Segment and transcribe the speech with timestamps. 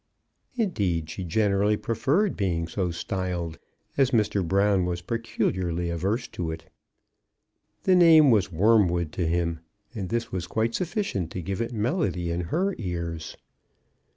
[0.55, 3.59] Indeed, she generally preferred being so styled,
[3.97, 4.43] as Mr.
[4.43, 6.71] Brown was peculiarly averse to it.
[7.83, 9.59] The name was wormwood to him,
[9.93, 13.37] and this was quite sufficient to give it melody in her ears.